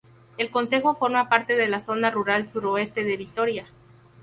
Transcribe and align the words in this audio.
El 0.39 0.49
concejo 0.49 0.95
forma 0.95 1.29
parte 1.29 1.55
de 1.55 1.67
la 1.67 1.79
Zona 1.79 2.09
Rural 2.09 2.49
Suroeste 2.49 3.03
de 3.03 3.17
Vitoria. 3.17 3.67